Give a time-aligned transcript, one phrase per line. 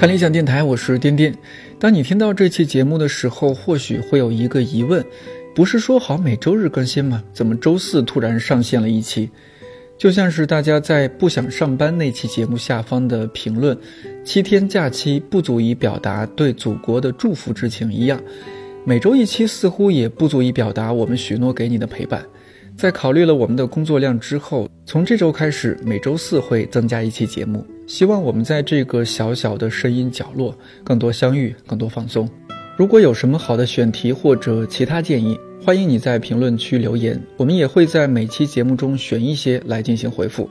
[0.00, 1.30] 看理想电台，我是颠颠。
[1.78, 5.04] 当你听到这期节目的时候，或许会有一个疑问：
[5.54, 7.22] 不是说好每周日更新吗？
[7.34, 9.28] 怎么周四突然上线了一期？
[9.98, 13.76] 就像是大家在不想上班那期节目下方的评论
[14.24, 18.18] “七天假期不足以表达对祖国的祝福之情”一样，
[18.86, 22.24] 每周一期似乎也不足以表达我们许诺给你的陪伴。
[22.74, 27.62] 在考虑了我们的工作量之后，从这周开始，每周四会增加一期节目。
[27.90, 32.30] 希望我们在这个小小的声音角落，更多相遇，更多放松。
[32.76, 40.48] 如果有什么好的选题或者其他建议，欢迎你在评论区留言，我们也会在每期节目中选一些来进行回复。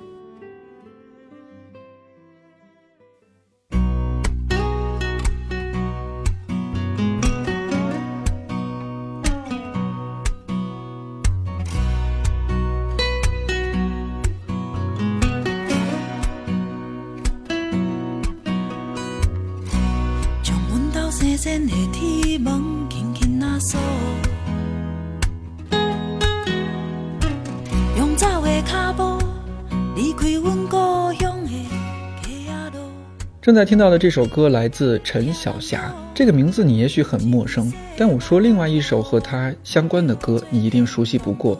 [33.49, 41.59] 正在听到的这首歌来自陈小霞，这个名字你也许很陌生，但我说另外一首和他相关的歌，你一定熟悉不过，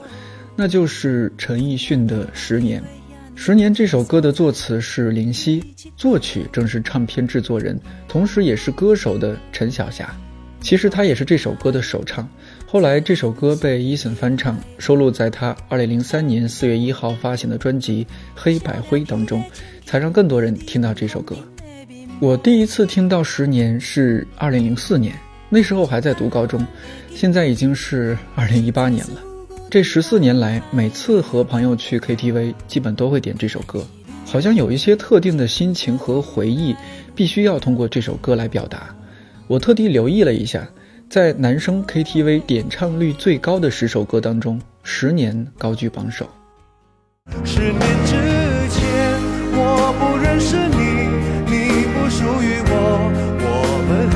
[0.55, 2.79] 那就是陈奕迅的《十年》。
[3.33, 5.63] 《十年》这首歌的作词是林夕，
[5.97, 7.75] 作曲正是唱片制作人，
[8.07, 10.15] 同时也是歌手的陈小霞。
[10.61, 12.29] 其实他也是这首歌的首唱，
[12.67, 19.43] 后来这首歌被 Eason 翻唱，收录在他2003年4月1号发行的专辑《黑白灰》当中，
[19.87, 21.35] 才让更多人听到这首歌。
[22.21, 25.17] 我第一次听到《十年》是2004年，
[25.47, 26.65] 那时候还在读高中，
[27.15, 29.21] 现在已经是2018年了。
[29.71, 33.87] 这十四年来，每次和朋友去 KTV，基本都会点这首歌，
[34.25, 36.75] 好像有一些特定的心情和回忆，
[37.15, 38.93] 必须要通过这首歌来表达。
[39.47, 40.67] 我特地留意了一下，
[41.09, 46.29] 在男生 KTV 点唱率最高的十首歌当中，《十年》高居榜首。
[47.45, 48.15] 十年之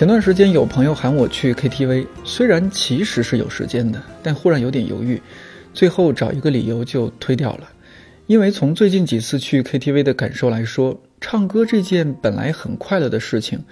[0.00, 5.20] 前段时间有朋友喊我去 KTV，虽然其实是有时间的，但忽然有点犹豫，
[5.74, 7.68] 最后找一个理由就推掉了。
[8.26, 13.62] 因为从最近几次去 KTV 的感受来说，唱歌这件本来很快乐的事情，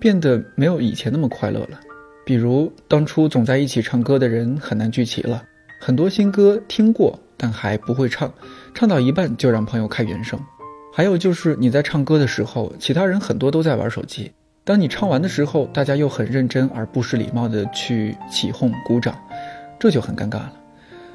[0.00, 1.78] 变得没有以前那么快乐了。
[2.24, 5.44] 比如当初总在一起唱歌的人很难聚齐了，
[5.80, 8.34] 很多新歌听过但还不会唱，
[8.74, 10.36] 唱到一半就让朋友开原声。
[10.92, 14.28] 还有就是你在唱歌的时候，其他人很多都在玩手机。
[14.66, 19.16] 当你唱完的时候，大家又很认真而不失礼貌的去起哄鼓掌，
[19.78, 20.52] 这就很尴尬了。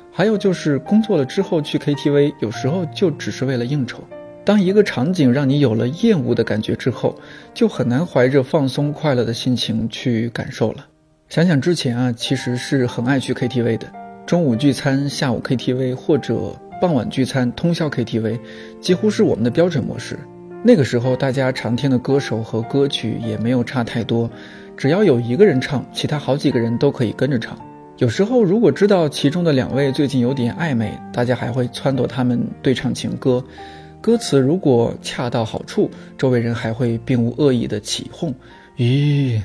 [0.10, 4.02] 还有就是工作了之后去 KTV，有时候就只是为了应酬。
[4.46, 7.14] 当一个场景让你有了厌恶的感觉之后，
[7.54, 10.88] 就很难怀着放松快乐的心情去感受了。
[11.28, 13.86] 想想之前啊，其实是很爱去 KTV 的，
[14.26, 18.40] 中午聚餐，下午 KTV，或者傍晚聚餐，通宵 KTV，
[18.80, 20.18] 几乎是我们的标准模式。
[20.64, 24.30] 那个时候，大家常听的歌手和歌曲也没有差太多，
[24.78, 27.58] 只要有一个人唱，其他好几个人都可以跟着唱。
[27.98, 33.44] 有时候，如果知道其中的两位最近有点暧昧，大家还会撺掇他们对唱情歌。
[34.02, 38.32] 歌词如果恰到好处，周围人还会并无恶意的起哄。
[38.78, 39.42] 咦。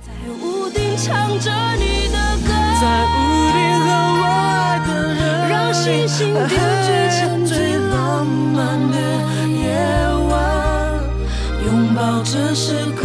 [0.00, 0.12] 在
[0.42, 2.16] 屋顶唱着你的
[2.46, 3.16] 歌，在屋
[3.52, 3.88] 顶和
[4.20, 6.95] 我爱的人，让星星点缀
[8.56, 8.96] 漫的
[9.50, 9.76] 夜
[10.30, 10.34] 晚，
[11.66, 13.04] 拥抱这时刻，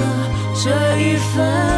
[0.64, 1.71] 这一分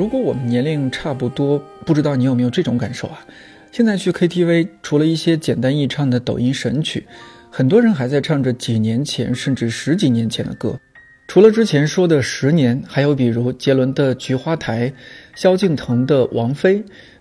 [0.00, 3.20] 如果我们年龄差不多，不知道你有没有这种感受啊？
[3.70, 7.06] 现在去 KTV，除了一些简单易唱的抖音神曲，
[7.50, 10.80] 很多人还在唱着几年前甚至十几年前的歌。
[11.28, 14.88] 除了之前说的十年，还有比如杰伦的《菊花台》，
[15.34, 16.76] 萧敬腾的《王妃》，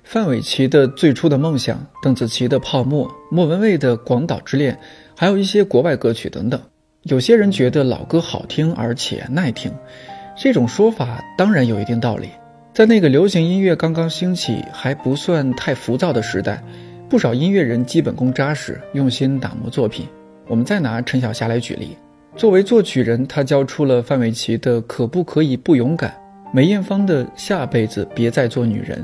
[0.06, 4.74] 范玮琪的《最初的梦想》，邓紫棋的《泡沫》，莫文蔚的《广岛之恋》，
[5.18, 6.62] 还有一些国外歌曲等等。
[7.04, 9.70] 有些人觉得老歌好听而且耐听，
[10.38, 12.30] 这种说法当然有一定道理。
[12.72, 16.64] 在那个流行音乐刚刚兴起、还不算太浮躁的时代，
[17.10, 20.06] 不少音乐人基本功扎实，用心打磨作品。
[20.48, 21.98] 我们再拿陈小霞来举例。
[22.36, 26.12] 作为作曲人，他交出了范玮琪的《可不可以不勇敢》，
[26.54, 29.00] 梅艳芳的《下辈子别再做女人》，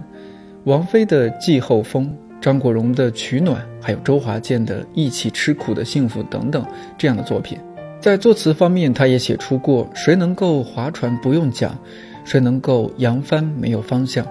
[0.63, 2.05] 王菲的《季候风》，
[2.39, 6.65] 张国荣的《取暖》，还有周华健的《一起吃苦的幸福》等等
[6.97, 7.57] 这样的作品。
[7.99, 11.75] 在作词方面，他也写出过“谁能够划船不用桨，
[12.25, 14.27] 谁能够扬帆没有方向，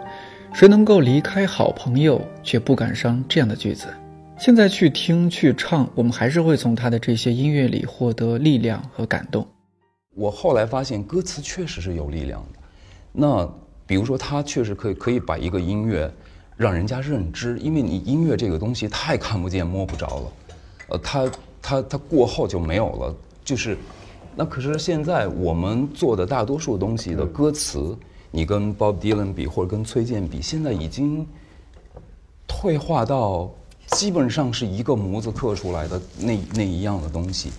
[0.52, 3.87] 谁能够离开好朋友却不感伤”这样的句子。
[4.37, 9.46] 现在去听去唱，我们还是会从他的这些音乐里获得力量和感动。
[10.17, 12.58] 我后来发现，歌词确实是有力量的。
[13.12, 13.49] 那
[13.87, 16.12] 比如说，他确实可以可以把一个音乐
[16.56, 20.32] 让人家认知，因为你音乐这个东西太看不见摸不着了。
[20.88, 21.31] 呃，它
[21.62, 23.14] 它它过后就没有了。
[23.44, 23.76] 就是，
[24.36, 27.96] 那可是现在我们做的大多数东西的歌词，
[28.31, 31.26] 你跟 Bob Dylan 比，或者跟崔健比，现在已经
[32.46, 33.50] 退化到。
[33.88, 37.52] 基本上是一个模子刻出来的那那一样的东西，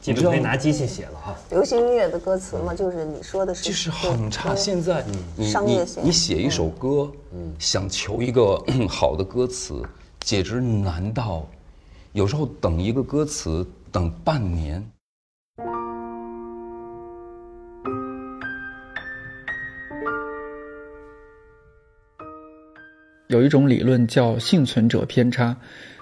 [0.00, 1.36] 基本可以拿机器写了哈。
[1.50, 4.56] 流行音乐的歌词嘛，就是你说的是，就是很差。
[4.56, 5.04] 现在
[5.36, 7.12] 你你你写一首歌，
[7.58, 9.82] 想求一个 好的歌词，
[10.20, 11.46] 简直难到，
[12.12, 14.84] 有时候等一个歌词等半年。
[23.28, 25.54] 有一种理论叫幸存者偏差，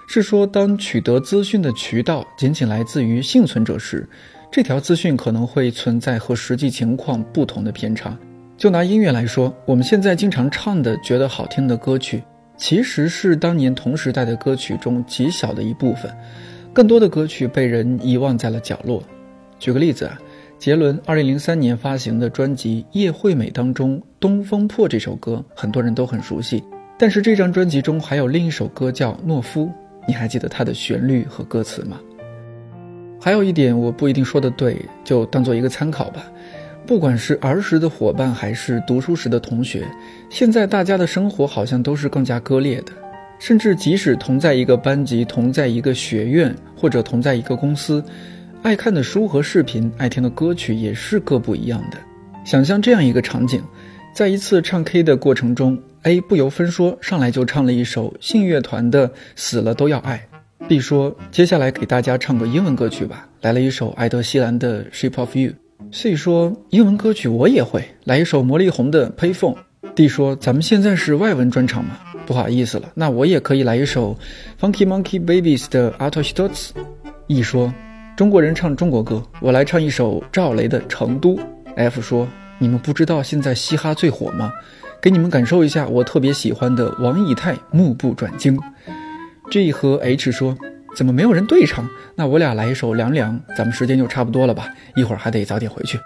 [0.07, 4.07] 是说当取得资讯的渠道仅仅来自于幸存者时，
[4.49, 8.17] 这条资讯可能会存在和实际情况不同的偏差。
[8.55, 12.23] 就拿音乐来说，我们现在经常唱的觉得好听的歌曲，
[12.55, 16.09] 其实是当年同时代的歌曲中极小的一部分，
[16.71, 19.03] 更多的歌曲被人遗忘在了角落。
[19.59, 20.17] 举个例子啊，
[20.57, 26.63] 杰伦2003年发行的专辑《叶惠美》当中，《东风破》这首歌，很多人都很熟悉。
[26.99, 29.65] 但是这张专辑中还有另一首歌叫《懦夫》，
[30.07, 31.99] 你还记得它的旋律和歌词吗？
[33.21, 36.23] 还有一点我不一定说的对，就当做一个参考吧。
[36.87, 39.85] 不管是儿时的伙伴，还是读书时的同学，
[40.29, 42.91] 现在大家的生活好像都是更加割裂的。
[43.37, 48.03] 甚至即使同在一个班级、同在一个学院，或者同在一个公司，
[48.63, 51.97] 爱看的书和视频、爱听的歌曲也是各不一样的。
[52.43, 53.61] 想象这样一个场景。
[54.13, 60.25] 在一次唱 K 的过程中，A 不由分说上来就唱了一首信乐团的《死了都要爱》。
[60.69, 65.51] B 说：“接下来给大家唱个英文歌曲吧，来了一首爱德希兰的《Shape of You》。
[65.91, 69.55] ”C 说：“英文歌曲我也会，来一首魔力红的《Payphone》。
[69.95, 74.17] ”D 说：“咱们现在是外文专场嘛，不好意思了，那我也可以来一首
[74.61, 76.73] Funky Monkey Babies 的《a t o s h t o t s
[77.27, 77.73] E 说
[78.15, 81.35] ：“中国人唱中国歌，我来唱一首赵雷的《成都》。
[81.75, 82.25] ”F 说。
[82.59, 84.51] 你们不知道现在嘻哈最火吗？
[85.01, 88.57] 给你们感受一下我特别喜欢的王以太《目不转睛》。
[89.51, 90.57] G 和 H 说
[90.97, 91.87] ：“怎么没有人对唱？
[92.15, 94.67] 那我俩来一首《凉凉》，咱们时间就差不多了吧？
[94.95, 95.99] 一会儿还得早点回去。”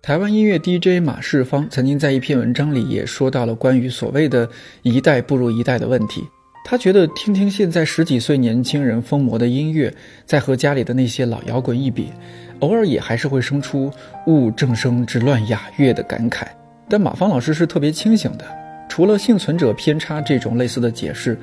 [0.00, 4.48] 台湾音乐 DJ 马世芳曾经在一篇文章里也说到了关于所谓的
[4.82, 6.26] 一代不如一代的问题。
[6.64, 9.92] 他觉得听听现在十几岁年轻人疯魔的音乐，
[10.24, 12.10] 再和家里的那些老摇滚一比，
[12.60, 13.90] 偶尔也还是会生出
[14.26, 16.46] “物正声之乱雅乐”的感慨。
[16.88, 18.44] 但马芳老师是特别清醒的，
[18.88, 21.36] 除了幸存者偏差这种类似的解释，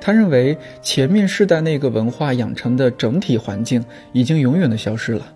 [0.00, 5.32] 他认为前面世代那个文化养成的整体环境已经永远的消失了。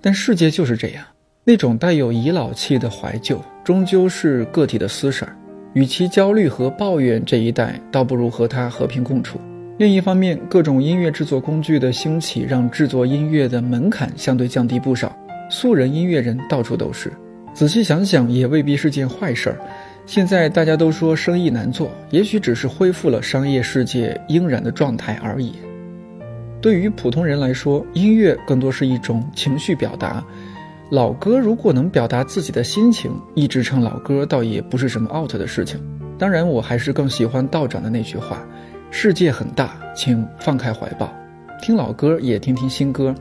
[0.00, 1.04] 但世界就是这样，
[1.42, 5.36] 那种带有遗老气的怀旧，终究是个体的私事儿。
[5.76, 9.38] 与其焦虑和抱怨这一代，倒不如和他和平共处。
[9.76, 15.14] 另一方面，各种音乐制作工具的兴起，让制作音乐的门槛相对降低不少，
[15.50, 17.12] 素人音乐人到处都是。
[17.52, 19.60] 仔细想想，也未必是件坏事儿。
[20.06, 25.52] 现在大家都说生意难做，也许只是恢复了商业世界应然的状态而已。
[26.62, 30.24] 对于普通人来说，音乐更多是一种情绪表达。
[30.88, 35.80] 老歌如果能表达自己的心情，一直唱老歌倒也不是什么 out 的事情。
[36.16, 38.46] 当然，我还是更喜欢道长的那句话
[38.92, 41.12] ：“世界很大，请放开怀抱，
[41.60, 43.12] 听老歌也听听新歌，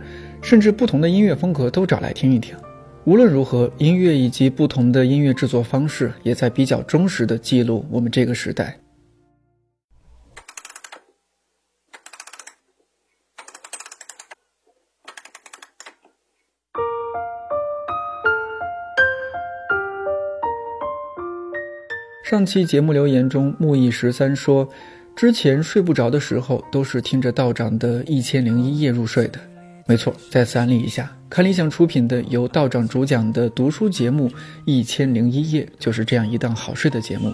[0.44, 2.56] 甚至不同的音乐风格都找来听一听。
[3.04, 8.78] 无论如何，音乐以及不同的音乐制作方式，也在比较忠实的记录我们这个时代。”
[22.26, 24.68] 上期节目留言中，木易十三说，
[25.16, 29.40] 之前睡不着的时候都是听着道长的一千零一夜入睡的。
[29.86, 34.28] 没错，再次安利一下，看理想出品的由道长主讲的读书节目
[34.66, 37.32] 《一千零一夜》，就是这样一档好睡的节目。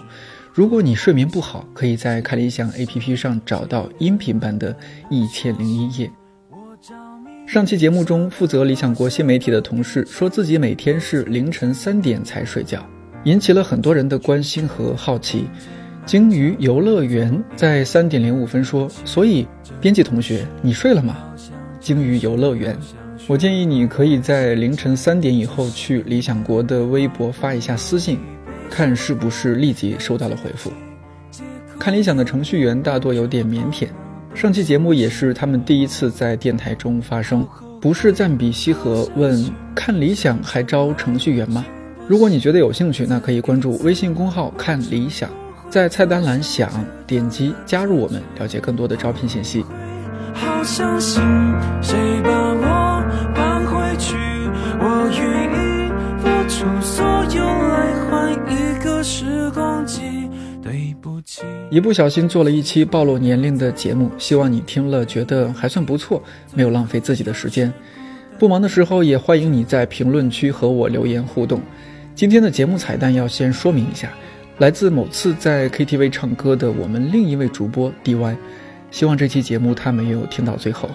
[0.52, 4.74] 如果你睡眠不好，可以在看理想 APP 上找到音频版的
[5.08, 6.06] 《一千零一夜》。
[7.46, 12.86] 上期节目中，负责理想国新媒体的同事说自己每天是凌晨三点才睡觉，
[13.24, 15.46] 引起了很多人的关心和好奇。
[16.04, 19.46] 鲸鱼游乐园在三点零五分说：“所以，
[19.80, 21.16] 编辑同学，你睡了吗？”
[21.78, 22.76] 鲸鱼游乐园，
[23.28, 28.18] 我建议你可以在凌晨三点以后去理想国的微博发一下私信，
[28.68, 30.72] 看是不是立即收到了回复。
[31.78, 33.88] 看理想的程序员大多有点腼腆，
[34.34, 37.46] 上期节目也是他们第一次在电台中发声。
[37.80, 41.64] 不是赞比西河问看理想还招程序员吗？
[42.08, 45.30] 如果你觉得有兴趣，那可以关注微信公号看理想，
[45.70, 46.68] 在菜单栏想
[47.06, 49.64] 点击加入我们，了解更多的招聘信息。
[50.34, 51.22] 好相信
[51.80, 54.16] 谁把我搬回去，
[54.80, 57.04] 我愿意付出所
[57.34, 60.02] 有来换一个时光机。
[60.60, 66.22] 对不起，一不小心做了一期暴露年龄的节目，希望你听了觉得还算不错，
[66.54, 67.72] 没有浪费自己的时间。
[68.38, 71.60] 不忙的时候也欢迎你在评论区和我留言互动。
[72.22, 74.08] 今天的节目彩蛋要先说明一下，
[74.58, 78.36] 来自某次在 KTV 唱歌的我们另一位主播 DY。
[78.92, 80.88] 希望这期节目他没有听到最后。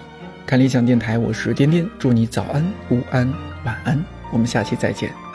[0.46, 3.30] 看理想电台，我是颠颠，祝你早安、午安、
[3.62, 5.27] 晚安，我们下期再见。